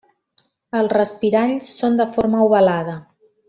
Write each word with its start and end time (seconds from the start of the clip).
Els 0.79 0.95
respiralls 0.97 1.69
són 1.81 2.01
de 2.03 2.09
forma 2.19 2.43
ovalada. 2.51 3.01